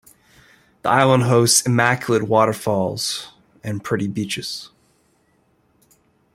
The 0.81 0.89
island 0.89 1.25
hosts 1.25 1.61
immaculate 1.67 2.23
waterfalls, 2.23 3.33
and 3.63 3.83
pretty 3.83 4.07
beaches. 4.07 4.71